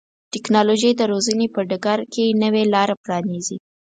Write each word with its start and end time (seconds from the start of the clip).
ټکنالوژي 0.33 0.91
د 0.95 1.01
روزنې 1.11 1.47
په 1.55 1.59
ډګر 1.69 1.99
کې 2.13 2.37
نوې 2.43 2.63
لارې 2.73 2.95
پرانیزي. 3.03 3.57